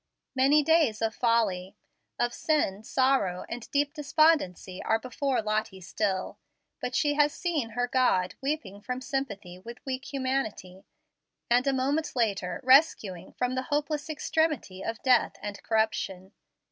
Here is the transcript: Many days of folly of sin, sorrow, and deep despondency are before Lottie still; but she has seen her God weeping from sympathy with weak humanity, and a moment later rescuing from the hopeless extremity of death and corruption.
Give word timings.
Many 0.33 0.63
days 0.63 0.99
of 0.99 1.13
folly 1.13 1.75
of 2.17 2.33
sin, 2.33 2.81
sorrow, 2.83 3.45
and 3.47 3.69
deep 3.69 3.93
despondency 3.93 4.81
are 4.81 4.97
before 4.97 5.43
Lottie 5.43 5.79
still; 5.79 6.39
but 6.79 6.95
she 6.95 7.13
has 7.13 7.31
seen 7.35 7.69
her 7.77 7.85
God 7.87 8.33
weeping 8.41 8.81
from 8.81 8.99
sympathy 8.99 9.59
with 9.59 9.77
weak 9.85 10.05
humanity, 10.11 10.87
and 11.51 11.67
a 11.67 11.71
moment 11.71 12.15
later 12.15 12.59
rescuing 12.63 13.33
from 13.33 13.53
the 13.53 13.61
hopeless 13.69 14.09
extremity 14.09 14.83
of 14.83 15.03
death 15.03 15.35
and 15.39 15.61
corruption. 15.61 16.31